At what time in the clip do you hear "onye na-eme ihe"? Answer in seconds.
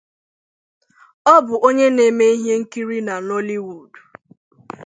1.67-2.53